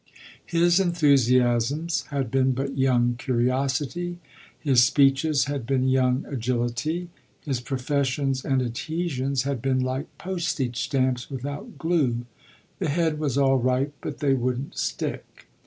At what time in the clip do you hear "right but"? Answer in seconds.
13.59-14.21